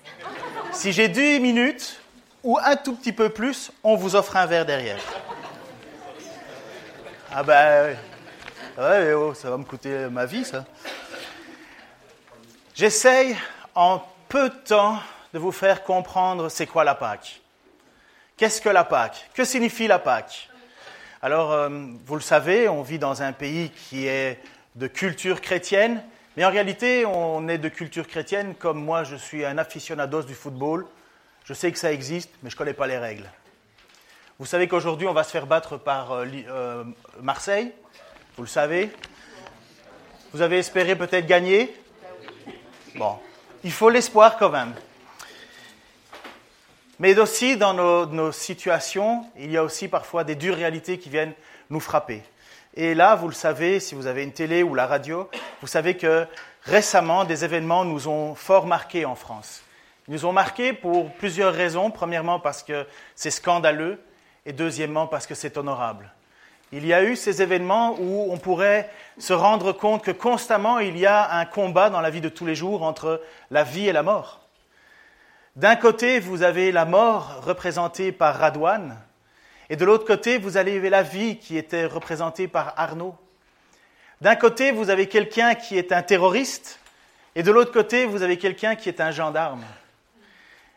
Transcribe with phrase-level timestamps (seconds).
[0.71, 1.99] Si j'ai 10 minutes
[2.43, 4.99] ou un tout petit peu plus, on vous offre un verre derrière.
[7.31, 7.95] Ah ben,
[8.77, 10.65] ouais, oh, ça va me coûter ma vie, ça.
[12.75, 13.35] J'essaye
[13.75, 14.99] en peu de temps
[15.33, 17.41] de vous faire comprendre c'est quoi la Pâque.
[18.35, 19.29] Qu'est-ce que la Pâque?
[19.33, 20.49] Que signifie la Pâque?
[21.21, 21.69] Alors, euh,
[22.05, 24.39] vous le savez, on vit dans un pays qui est
[24.75, 26.03] de culture chrétienne,
[26.35, 30.33] mais en réalité, on est de culture chrétienne comme moi, je suis un aficionados du
[30.33, 30.85] football.
[31.45, 33.29] Je sais que ça existe, mais je ne connais pas les règles.
[34.39, 36.83] Vous savez qu'aujourd'hui, on va se faire battre par euh, euh,
[37.21, 37.71] Marseille.
[38.35, 38.89] Vous le savez.
[40.33, 41.71] Vous avez espéré peut-être gagner
[42.95, 43.19] Bon,
[43.63, 44.73] il faut l'espoir quand même.
[46.99, 51.09] Mais aussi, dans nos, nos, situations, il y a aussi parfois des dures réalités qui
[51.09, 51.33] viennent
[51.69, 52.23] nous frapper.
[52.75, 55.29] Et là, vous le savez, si vous avez une télé ou la radio,
[55.61, 56.25] vous savez que
[56.63, 59.61] récemment, des événements nous ont fort marqués en France.
[60.07, 61.91] Ils nous ont marqués pour plusieurs raisons.
[61.91, 62.85] Premièrement, parce que
[63.15, 63.99] c'est scandaleux
[64.45, 66.11] et deuxièmement, parce que c'est honorable.
[66.71, 68.89] Il y a eu ces événements où on pourrait
[69.19, 72.47] se rendre compte que constamment il y a un combat dans la vie de tous
[72.47, 73.21] les jours entre
[73.51, 74.39] la vie et la mort.
[75.55, 78.97] D'un côté, vous avez la mort représentée par Radouane,
[79.69, 83.15] et de l'autre côté, vous avez la vie qui était représentée par Arnaud.
[84.21, 86.79] D'un côté, vous avez quelqu'un qui est un terroriste,
[87.35, 89.63] et de l'autre côté, vous avez quelqu'un qui est un gendarme.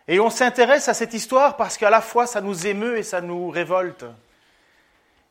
[0.09, 3.20] Et on s'intéresse à cette histoire parce qu'à la fois, ça nous émeut et ça
[3.20, 4.05] nous révolte.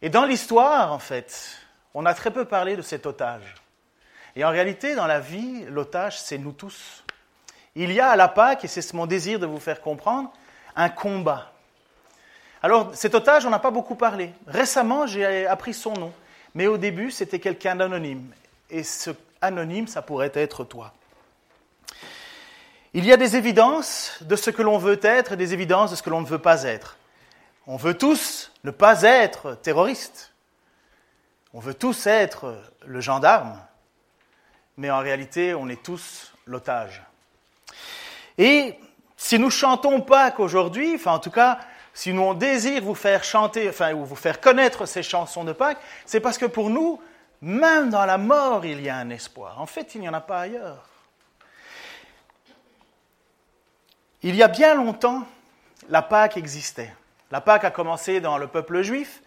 [0.02, 1.58] Et dans l'histoire, en fait,
[1.94, 3.56] on a très peu parlé de cet otage.
[4.36, 7.06] Et en réalité, dans la vie, l'otage, c'est nous tous.
[7.76, 10.32] Il y a à la Pâque, et c'est mon désir de vous faire comprendre,
[10.76, 11.54] un combat.
[12.66, 14.34] Alors, cet otage, on n'a pas beaucoup parlé.
[14.48, 16.12] Récemment, j'ai appris son nom.
[16.56, 18.34] Mais au début, c'était quelqu'un d'anonyme.
[18.72, 20.92] Et ce anonyme, ça pourrait être toi.
[22.96, 25.96] Il y a des évidences de ce que l'on veut être et des évidences de
[25.96, 26.98] ce que l'on ne veut pas être.
[27.68, 30.34] On veut tous ne pas être terroriste.
[31.54, 33.62] On veut tous être le gendarme.
[34.78, 37.04] Mais en réalité, on est tous l'otage.
[38.40, 38.80] Et
[39.18, 41.60] si nous chantons Pâques aujourd'hui, enfin en tout cas,
[41.96, 45.54] si nous on désire vous faire chanter, enfin, ou vous faire connaître ces chansons de
[45.54, 47.02] Pâques, c'est parce que pour nous,
[47.42, 49.62] même dans la mort, il y a un espoir.
[49.62, 50.90] En fait, il n'y en a pas ailleurs.
[54.24, 55.24] Il y a bien longtemps,
[55.88, 56.94] la Pâque existait.
[57.32, 59.22] La Pâque a commencé dans le peuple juif,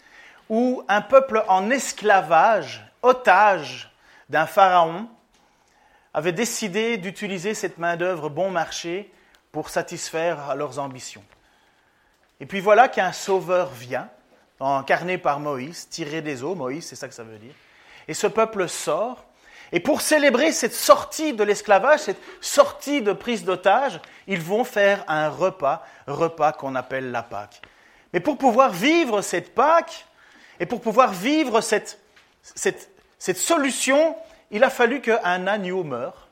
[0.51, 3.91] où un peuple en esclavage, otage
[4.29, 5.09] d'un pharaon,
[6.13, 9.11] avait décidé d'utiliser cette main-d'œuvre bon marché
[9.53, 11.25] pour satisfaire leurs ambitions.
[12.41, 14.09] Et puis voilà qu'un sauveur vient,
[14.61, 17.55] incarné par Moïse, tiré des eaux, Moïse, c'est ça que ça veut dire.
[18.07, 19.25] Et ce peuple sort.
[19.71, 25.05] Et pour célébrer cette sortie de l'esclavage, cette sortie de prise d'otage, ils vont faire
[25.09, 27.61] un repas, repas qu'on appelle la Pâque.
[28.13, 30.07] Mais pour pouvoir vivre cette Pâque,
[30.61, 32.01] et pour pouvoir vivre cette,
[32.43, 34.17] cette, cette solution,
[34.51, 36.29] il a fallu qu'un agneau meure.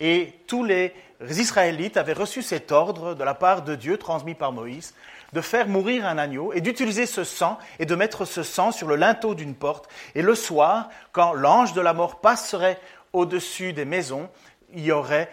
[0.00, 0.94] Et tous les
[1.28, 4.94] Israélites avaient reçu cet ordre de la part de Dieu transmis par Moïse
[5.32, 8.88] de faire mourir un agneau et d'utiliser ce sang et de mettre ce sang sur
[8.88, 9.88] le linteau d'une porte.
[10.14, 12.80] Et le soir, quand l'ange de la mort passerait
[13.12, 14.28] au-dessus des maisons,
[14.74, 15.30] il y aurait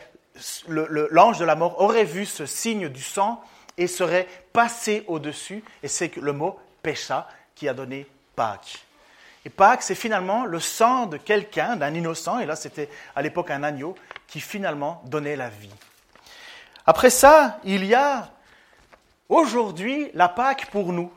[0.67, 3.41] l'ange de la mort aurait vu ce signe du sang
[3.77, 5.63] et serait passé au-dessus.
[5.83, 8.85] Et c'est le mot pécha qui a donné Pâques.
[9.45, 13.51] Et Pâques, c'est finalement le sang de quelqu'un, d'un innocent, et là c'était à l'époque
[13.51, 13.95] un agneau,
[14.27, 15.69] qui finalement donnait la vie.
[16.85, 18.29] Après ça, il y a
[19.29, 21.11] Aujourd'hui, la Pâque pour nous.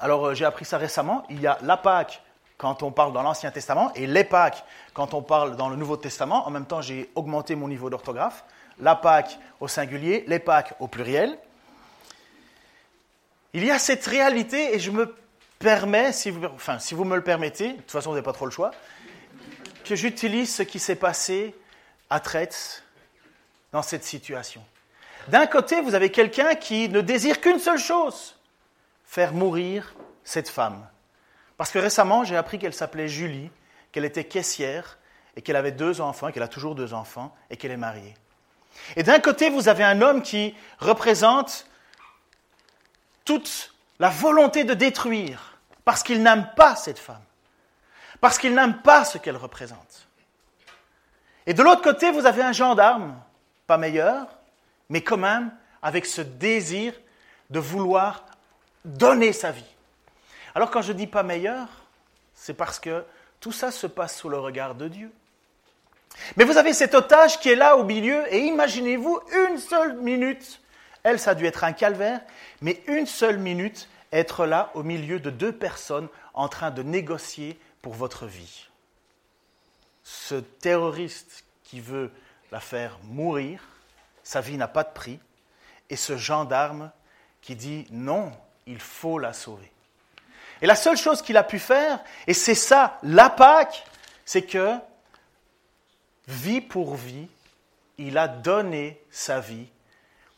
[0.00, 1.24] Alors, euh, j'ai appris ça récemment.
[1.28, 2.22] Il y a la Pâque
[2.56, 5.96] quand on parle dans l'Ancien Testament et les Pâques quand on parle dans le Nouveau
[5.96, 6.46] Testament.
[6.46, 8.44] En même temps, j'ai augmenté mon niveau d'orthographe.
[8.78, 11.36] La Pâque au singulier, les Pâques au pluriel.
[13.52, 15.12] Il y a cette réalité et je me
[15.58, 18.70] permets, si vous, me le permettez, de toute façon, vous n'avez pas trop le choix,
[19.84, 21.52] que j'utilise ce qui s'est passé
[22.10, 22.84] à Traite
[23.72, 24.62] dans cette situation.
[25.26, 28.36] D'un côté, vous avez quelqu'un qui ne désire qu'une seule chose,
[29.04, 29.94] faire mourir
[30.24, 30.86] cette femme.
[31.56, 33.50] Parce que récemment, j'ai appris qu'elle s'appelait Julie,
[33.90, 34.98] qu'elle était caissière
[35.36, 38.14] et qu'elle avait deux enfants, qu'elle a toujours deux enfants, et qu'elle est mariée.
[38.96, 41.66] Et d'un côté, vous avez un homme qui représente
[43.24, 47.22] toute la volonté de détruire, parce qu'il n'aime pas cette femme,
[48.20, 50.08] parce qu'il n'aime pas ce qu'elle représente.
[51.46, 53.16] Et de l'autre côté, vous avez un gendarme,
[53.66, 54.26] pas meilleur,
[54.88, 55.52] mais quand même
[55.82, 56.92] avec ce désir
[57.50, 58.24] de vouloir
[58.84, 59.64] donner sa vie.
[60.54, 61.68] Alors quand je dis pas meilleur,
[62.34, 63.04] c'est parce que
[63.40, 65.12] tout ça se passe sous le regard de Dieu.
[66.36, 70.60] Mais vous avez cet otage qui est là au milieu, et imaginez-vous une seule minute,
[71.02, 72.20] elle, ça a dû être un calvaire,
[72.60, 77.58] mais une seule minute, être là au milieu de deux personnes en train de négocier
[77.82, 78.66] pour votre vie.
[80.02, 82.10] Ce terroriste qui veut
[82.50, 83.62] la faire mourir,
[84.28, 85.18] sa vie n'a pas de prix,
[85.88, 86.90] et ce gendarme
[87.40, 88.30] qui dit non,
[88.66, 89.72] il faut la sauver.
[90.60, 93.86] Et la seule chose qu'il a pu faire, et c'est ça, la Pâque,
[94.26, 94.74] c'est que,
[96.26, 97.26] vie pour vie,
[97.96, 99.66] il a donné sa vie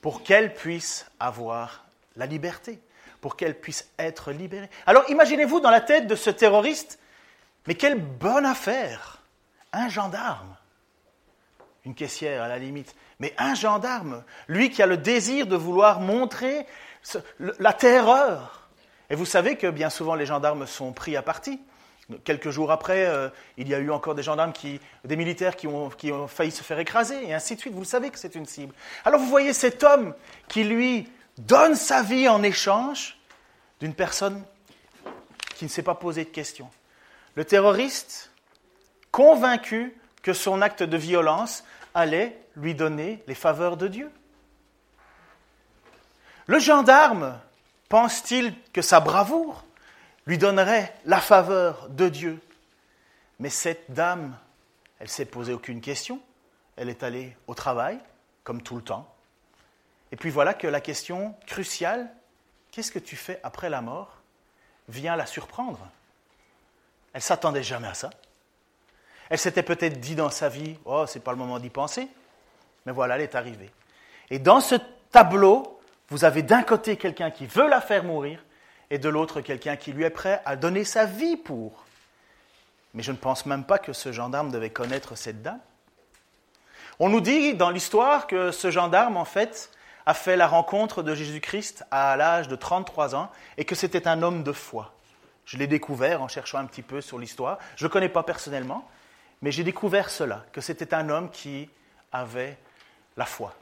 [0.00, 1.84] pour qu'elle puisse avoir
[2.14, 2.81] la liberté,
[3.20, 4.70] pour qu'elle puisse être libérée.
[4.87, 7.00] Alors imaginez-vous dans la tête de ce terroriste,
[7.66, 9.20] mais quelle bonne affaire,
[9.72, 10.56] un gendarme,
[11.90, 15.98] une caissière à la limite, mais un gendarme, lui qui a le désir de vouloir
[15.98, 16.66] montrer
[17.58, 18.69] la terreur.
[19.10, 21.60] Et vous savez que bien souvent les gendarmes sont pris à partie.
[22.22, 25.66] Quelques jours après, euh, il y a eu encore des gendarmes, qui, des militaires qui
[25.66, 27.75] ont, qui ont failli se faire écraser, et ainsi de suite.
[27.75, 28.72] Vous savez que c'est une cible.
[29.04, 30.14] Alors vous voyez cet homme
[30.46, 31.08] qui, lui,
[31.38, 33.19] donne sa vie en échange
[33.81, 34.44] d'une personne
[35.56, 36.70] qui ne s'est pas posé de questions.
[37.34, 38.31] Le terroriste,
[39.10, 41.64] convaincu que son acte de violence
[41.94, 44.10] allait lui donner les faveurs de Dieu.
[46.46, 47.38] Le gendarme
[47.88, 49.64] pense-t-il que sa bravoure
[50.26, 52.40] lui donnerait la faveur de Dieu?
[53.38, 54.37] Mais cette dame,
[54.98, 56.20] elle s'est posée aucune question.
[56.76, 57.98] Elle est allée au travail,
[58.44, 59.12] comme tout le temps.
[60.12, 62.12] Et puis voilà que la question cruciale,
[62.72, 64.19] qu'est-ce que tu fais après la mort,
[64.88, 65.87] vient la surprendre.
[67.12, 68.10] Elle s'attendait jamais à ça.
[69.31, 72.09] Elle s'était peut-être dit dans sa vie, oh, c'est pas le moment d'y penser.
[72.85, 73.71] Mais voilà, elle est arrivée.
[74.29, 74.75] Et dans ce
[75.12, 78.44] tableau, vous avez d'un côté quelqu'un qui veut la faire mourir
[78.91, 81.85] et de l'autre quelqu'un qui lui est prêt à donner sa vie pour.
[82.94, 85.61] Mais je ne pense même pas que ce gendarme devait connaître cette dame.
[86.99, 89.71] On nous dit dans l'histoire que ce gendarme, en fait,
[90.06, 94.23] a fait la rencontre de Jésus-Christ à l'âge de 33 ans et que c'était un
[94.23, 94.93] homme de foi.
[95.44, 97.59] Je l'ai découvert en cherchant un petit peu sur l'histoire.
[97.76, 98.88] Je ne le connais pas personnellement,
[99.42, 101.69] mais j'ai découvert cela, que c'était un homme qui
[102.12, 102.58] avait
[103.16, 103.54] la foi.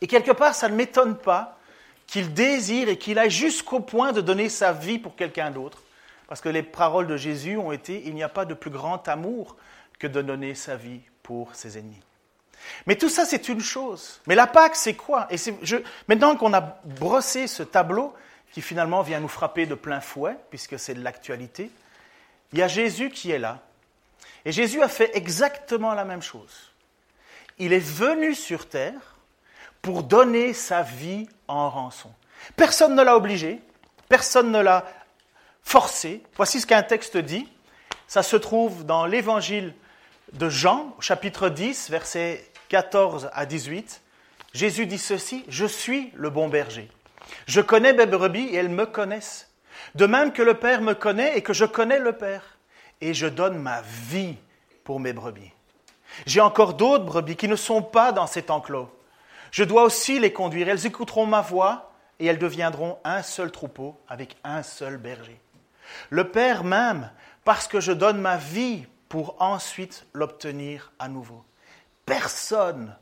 [0.00, 1.58] Et quelque part, ça ne m'étonne pas
[2.06, 5.78] qu'il désire et qu'il aille jusqu'au point de donner sa vie pour quelqu'un d'autre.
[6.28, 9.06] Parce que les paroles de Jésus ont été, il n'y a pas de plus grand
[9.08, 9.56] amour
[9.98, 12.00] que de donner sa vie pour ses ennemis.
[12.86, 14.20] Mais tout ça, c'est une chose.
[14.26, 15.28] Mais la Pâque, c'est quoi?
[16.08, 18.14] Maintenant qu'on a brossé ce tableau,
[18.52, 21.70] qui finalement vient nous frapper de plein fouet, puisque c'est de l'actualité,
[22.52, 23.60] il y a Jésus qui est là.
[24.44, 26.72] Et Jésus a fait exactement la même chose.
[27.58, 29.16] Il est venu sur terre
[29.82, 32.10] pour donner sa vie en rançon.
[32.56, 33.60] Personne ne l'a obligé,
[34.08, 34.84] personne ne l'a
[35.62, 36.22] forcé.
[36.36, 37.48] Voici ce qu'un texte dit.
[38.08, 39.74] Ça se trouve dans l'évangile
[40.32, 44.02] de Jean, chapitre 10, versets 14 à 18.
[44.54, 46.90] Jésus dit ceci, Je suis le bon berger.
[47.46, 49.48] Je connais mes brebis et elles me connaissent.
[49.94, 52.51] De même que le Père me connaît et que je connais le Père.
[53.02, 54.36] Et je donne ma vie
[54.84, 55.52] pour mes brebis.
[56.24, 58.88] J'ai encore d'autres brebis qui ne sont pas dans cet enclos.
[59.50, 60.68] Je dois aussi les conduire.
[60.68, 65.38] Elles écouteront ma voix et elles deviendront un seul troupeau avec un seul berger.
[66.10, 67.10] Le Père m'aime
[67.44, 71.44] parce que je donne ma vie pour ensuite l'obtenir à nouveau.
[72.06, 72.96] Personne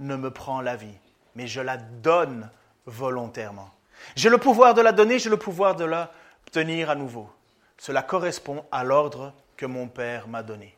[0.00, 0.98] ne me prend la vie,
[1.36, 2.50] mais je la donne
[2.86, 3.70] volontairement.
[4.16, 7.30] J'ai le pouvoir de la donner, j'ai le pouvoir de l'obtenir à nouveau.
[7.78, 10.76] Cela correspond à l'ordre que mon Père m'a donné.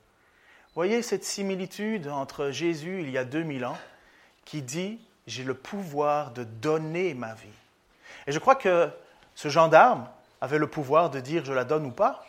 [0.74, 3.78] Voyez cette similitude entre Jésus il y a 2000 ans
[4.44, 7.48] qui dit j'ai le pouvoir de donner ma vie.
[8.26, 8.90] Et je crois que
[9.34, 10.08] ce gendarme
[10.40, 12.26] avait le pouvoir de dire je la donne ou pas.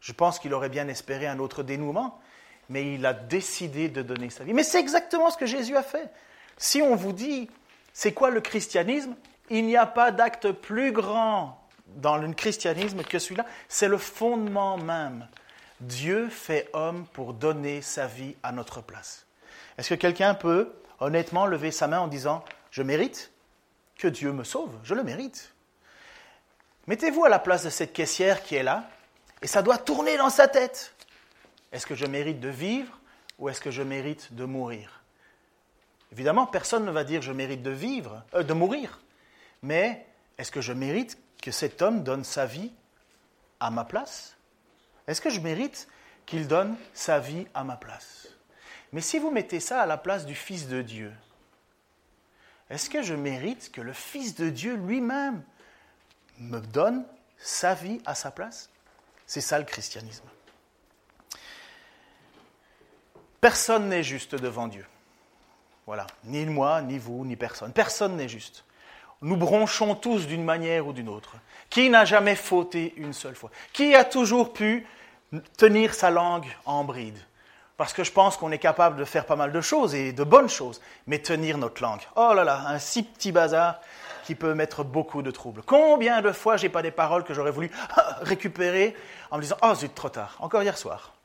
[0.00, 2.20] Je pense qu'il aurait bien espéré un autre dénouement,
[2.68, 4.54] mais il a décidé de donner sa vie.
[4.54, 6.10] Mais c'est exactement ce que Jésus a fait.
[6.56, 7.50] Si on vous dit
[7.92, 9.16] c'est quoi le christianisme,
[9.50, 13.46] il n'y a pas d'acte plus grand dans le christianisme que celui-là.
[13.68, 15.28] C'est le fondement même
[15.80, 19.26] Dieu fait homme pour donner sa vie à notre place.
[19.78, 23.30] Est-ce que quelqu'un peut honnêtement lever sa main en disant Je mérite
[23.98, 25.52] que Dieu me sauve Je le mérite?
[26.86, 28.88] Mettez-vous à la place de cette caissière qui est là,
[29.42, 30.94] et ça doit tourner dans sa tête.
[31.72, 32.98] Est-ce que je mérite de vivre
[33.38, 35.02] ou est-ce que je mérite de mourir?
[36.12, 39.00] Évidemment, personne ne va dire je mérite de vivre, euh, de mourir.
[39.62, 40.06] Mais
[40.38, 42.72] est-ce que je mérite que cet homme donne sa vie
[43.60, 44.34] à ma place?
[45.06, 45.86] Est-ce que je mérite
[46.26, 48.26] qu'il donne sa vie à ma place?
[48.92, 51.12] Mais si vous mettez ça à la place du Fils de Dieu,
[52.68, 55.40] est-ce que je mérite que le Fils de Dieu lui-même
[56.38, 57.06] me donne
[57.38, 58.68] sa vie à sa place?
[59.24, 60.26] C'est ça le christianisme.
[63.40, 64.84] Personne n'est juste devant Dieu.
[65.86, 67.72] Voilà, ni moi, ni vous, ni personne.
[67.72, 68.64] Personne n'est juste.
[69.22, 71.36] Nous bronchons tous d'une manière ou d'une autre.
[71.70, 73.50] Qui n'a jamais fauté une seule fois?
[73.72, 74.86] Qui a toujours pu
[75.56, 77.18] tenir sa langue en bride?
[77.76, 80.24] Parce que je pense qu'on est capable de faire pas mal de choses et de
[80.24, 82.00] bonnes choses, mais tenir notre langue.
[82.14, 83.80] Oh là là, un si petit bazar
[84.24, 85.62] qui peut mettre beaucoup de troubles.
[85.64, 87.70] Combien de fois j'ai pas des paroles que j'aurais voulu
[88.22, 88.96] récupérer
[89.30, 91.15] en me disant Oh zut, trop tard, encore hier soir.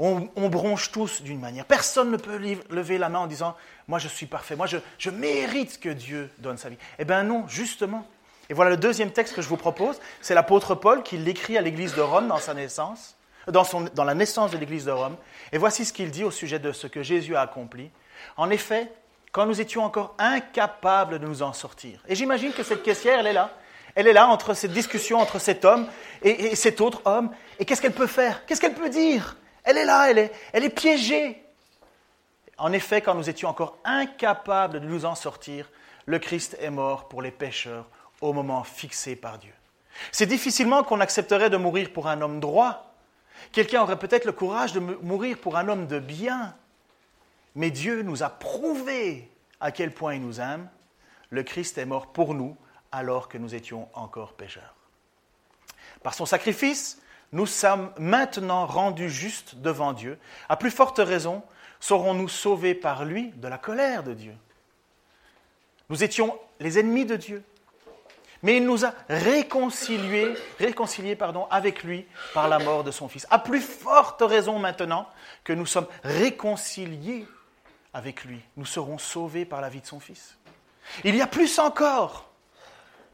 [0.00, 1.64] On, bronche tous d'une manière.
[1.64, 2.38] Personne ne peut
[2.70, 3.56] lever la main en disant
[3.88, 6.76] Moi, je suis parfait, moi, je, mérite que Dieu donne sa vie.
[7.00, 8.06] Eh bien, non, justement.
[8.48, 11.60] Et voilà le deuxième texte que je vous propose c'est l'apôtre Paul qui l'écrit à
[11.60, 13.16] l'église de Rome dans sa naissance,
[13.48, 15.16] dans, la naissance de l'église de Rome.
[15.52, 17.90] Et voici ce qu'il dit au sujet de ce que Jésus a accompli.
[18.36, 18.90] En effet,
[19.32, 22.00] quand nous étions encore incapables de nous en sortir.
[22.08, 23.50] Et j'imagine que cette caissière, elle est là.
[23.94, 25.88] Elle est là entre cette discussion entre cet homme
[26.22, 27.30] et cet autre homme.
[27.58, 28.46] Et qu'est-ce qu'elle peut faire?
[28.46, 29.36] Qu'est-ce qu'elle peut dire?
[29.68, 31.44] Elle est là, elle est, elle est piégée.
[32.56, 35.70] En effet, quand nous étions encore incapables de nous en sortir,
[36.06, 37.84] le Christ est mort pour les pécheurs
[38.22, 39.52] au moment fixé par Dieu.
[40.10, 42.94] C'est difficilement qu'on accepterait de mourir pour un homme droit.
[43.52, 46.56] Quelqu'un aurait peut-être le courage de mourir pour un homme de bien.
[47.54, 50.66] Mais Dieu nous a prouvé à quel point il nous aime.
[51.28, 52.56] Le Christ est mort pour nous
[52.90, 54.74] alors que nous étions encore pécheurs.
[56.02, 60.18] Par son sacrifice, nous sommes maintenant rendus justes devant Dieu.
[60.48, 61.42] À plus forte raison,
[61.80, 64.34] serons-nous sauvés par lui de la colère de Dieu.
[65.90, 67.42] Nous étions les ennemis de Dieu,
[68.42, 70.34] mais il nous a réconciliés,
[71.50, 73.26] avec lui par la mort de son Fils.
[73.30, 75.08] À plus forte raison maintenant
[75.44, 77.26] que nous sommes réconciliés
[77.92, 80.36] avec lui, nous serons sauvés par la vie de son Fils.
[81.04, 82.30] Il y a plus encore.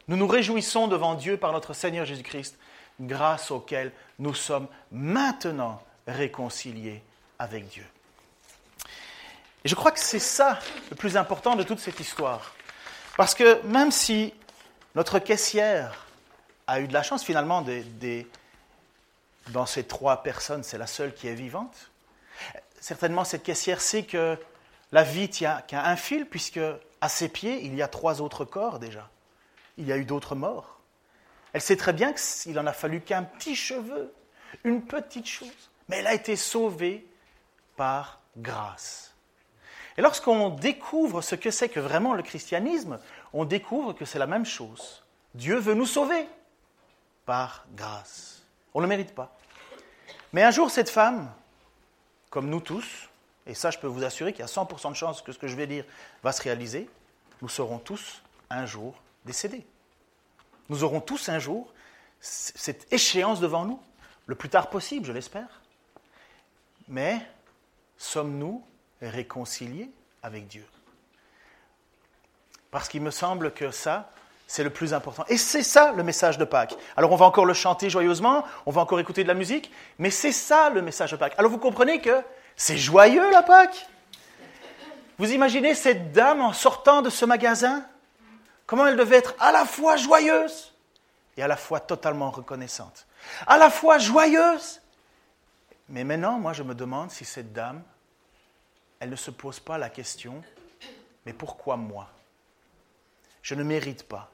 [0.07, 2.59] Nous nous réjouissons devant Dieu par notre Seigneur Jésus-Christ
[3.01, 7.03] grâce auquel nous sommes maintenant réconciliés
[7.39, 7.87] avec Dieu.
[9.65, 10.59] Et je crois que c'est ça
[10.91, 12.55] le plus important de toute cette histoire.
[13.17, 14.35] Parce que même si
[14.95, 16.07] notre caissière
[16.67, 17.65] a eu de la chance, finalement,
[19.49, 21.91] dans ces trois personnes, c'est la seule qui est vivante,
[22.81, 24.39] certainement cette caissière sait que
[24.93, 26.61] la vie tient qu'à un fil, puisque
[27.01, 29.09] à ses pieds, il y a trois autres corps déjà.
[29.79, 30.74] Il y a eu d'autres morts.
[31.55, 34.13] Elle sait très bien qu'il en a fallu qu'un petit cheveu,
[34.65, 35.71] une petite chose.
[35.89, 37.07] Mais elle a été sauvée
[37.77, 39.15] par grâce.
[39.97, 42.99] Et lorsqu'on découvre ce que c'est que vraiment le christianisme,
[43.33, 45.05] on découvre que c'est la même chose.
[45.35, 46.27] Dieu veut nous sauver
[47.25, 48.43] par grâce.
[48.75, 49.37] On ne le mérite pas.
[50.33, 51.33] Mais un jour, cette femme,
[52.31, 53.09] comme nous tous,
[53.47, 55.47] et ça je peux vous assurer qu'il y a 100% de chance que ce que
[55.47, 55.85] je vais dire
[56.25, 56.91] va se réaliser,
[57.43, 59.65] nous serons tous un jour décédés.
[60.69, 61.73] Nous aurons tous un jour
[62.21, 63.79] cette échéance devant nous,
[64.27, 65.61] le plus tard possible, je l'espère.
[66.89, 67.21] Mais
[67.99, 68.65] sommes-nous
[69.03, 69.91] réconciliés
[70.23, 70.65] avec Dieu?
[72.71, 74.11] Parce qu'il me semble que ça,
[74.47, 75.25] c'est le plus important.
[75.29, 76.77] Et c'est ça le message de Pâques.
[76.97, 80.11] Alors on va encore le chanter joyeusement, on va encore écouter de la musique, mais
[80.11, 81.35] c'est ça le message de Pâques.
[81.37, 82.23] Alors vous comprenez que
[82.57, 83.87] c'est joyeux la Pâques?
[85.19, 87.87] Vous imaginez cette dame en sortant de ce magasin?
[88.67, 90.73] Comment elle devait être à la fois joyeuse
[91.37, 93.07] et à la fois totalement reconnaissante.
[93.47, 94.81] À la fois joyeuse.
[95.89, 97.83] Mais maintenant, moi, je me demande si cette dame,
[99.01, 100.43] elle ne se pose pas la question,
[101.27, 102.09] mais pourquoi moi?
[103.43, 104.31] Je ne mérite pas.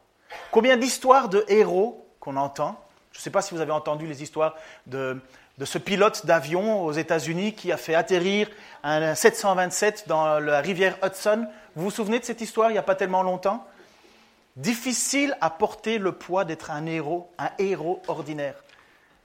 [0.52, 2.80] Combien d'histoires de héros qu'on entend?
[3.12, 4.54] Je ne sais pas si vous avez entendu les histoires
[4.86, 5.20] de,
[5.64, 8.48] ce pilote d'avion aux États-Unis qui a fait atterrir
[8.84, 11.48] un 727 dans la rivière Hudson.
[11.74, 13.66] Vous vous souvenez de cette histoire il n'y a pas tellement longtemps?
[14.56, 18.62] Difficile à porter le poids d'être un héros, un héros ordinaire.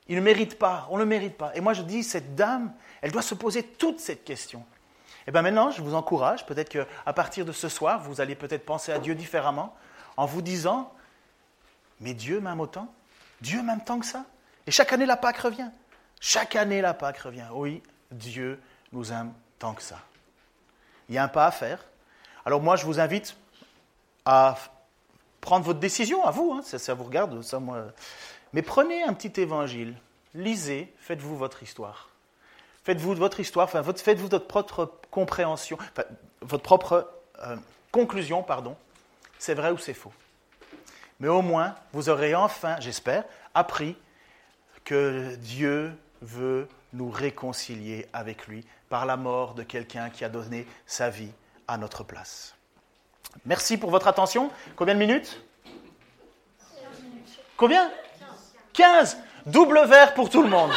[0.07, 1.51] Il ne mérite pas, on ne le mérite pas.
[1.55, 4.59] Et moi je dis, cette dame, elle doit se poser toute cette question.
[4.59, 8.35] Et eh bien maintenant, je vous encourage, peut-être qu'à partir de ce soir, vous allez
[8.35, 9.75] peut-être penser à Dieu différemment,
[10.17, 10.93] en vous disant,
[11.99, 12.93] mais Dieu m'aime autant
[13.41, 14.25] Dieu m'aime tant que ça
[14.67, 15.69] Et chaque année, la Pâque revient.
[16.19, 17.47] Chaque année, la Pâque revient.
[17.51, 18.59] Oui, Dieu
[18.91, 19.99] nous aime tant que ça.
[21.09, 21.83] Il y a un pas à faire.
[22.45, 23.35] Alors moi, je vous invite
[24.25, 24.55] à
[25.45, 27.85] prendre votre décision à vous, hein, ça, vous regarde, ça moi.
[28.53, 29.95] Mais prenez un petit évangile
[30.35, 32.09] lisez, faites-vous votre histoire.
[32.83, 35.77] Faites-vous votre histoire, enfin, faites-vous votre propre compréhension,
[36.41, 37.09] votre propre
[37.41, 37.55] euh,
[37.91, 38.75] conclusion, pardon.
[39.39, 40.13] C'est vrai ou c'est faux.
[41.19, 43.23] Mais au moins, vous aurez enfin, j'espère,
[43.53, 43.95] appris
[44.83, 50.67] que Dieu veut nous réconcilier avec lui par la mort de quelqu'un qui a donné
[50.85, 51.31] sa vie
[51.67, 52.54] à notre place.
[53.45, 54.49] Merci pour votre attention.
[54.75, 55.41] Combien de minutes?
[57.57, 57.89] Combien?
[58.73, 60.71] 15 Double vert pour tout le monde.